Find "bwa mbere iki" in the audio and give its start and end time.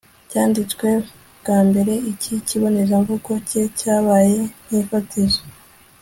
1.39-2.33